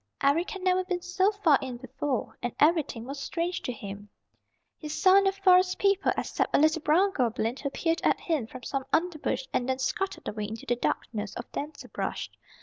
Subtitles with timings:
[0.23, 4.09] Eric had never been so far in before and everything was strange to him.
[4.79, 8.63] He saw no Forest People except a little brown goblin who peered at him from
[8.63, 12.31] some underbrush and then scuttled away into the darkness of denser brush.